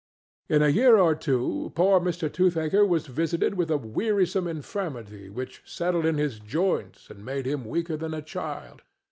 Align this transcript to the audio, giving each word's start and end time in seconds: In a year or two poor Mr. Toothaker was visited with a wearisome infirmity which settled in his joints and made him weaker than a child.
In 0.49 0.63
a 0.63 0.69
year 0.69 0.97
or 0.97 1.13
two 1.13 1.71
poor 1.75 1.99
Mr. 1.99 2.27
Toothaker 2.27 2.83
was 2.87 3.05
visited 3.05 3.53
with 3.53 3.69
a 3.69 3.77
wearisome 3.77 4.47
infirmity 4.47 5.29
which 5.29 5.61
settled 5.63 6.07
in 6.07 6.17
his 6.17 6.39
joints 6.39 7.11
and 7.11 7.23
made 7.23 7.45
him 7.45 7.65
weaker 7.65 7.97
than 7.97 8.15
a 8.15 8.23
child. 8.23 8.81